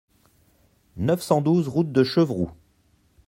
neuf 0.97 1.21
cent 1.21 1.41
douze 1.41 1.67
route 1.67 1.91
de 1.91 2.03
Chevroux 2.03 2.49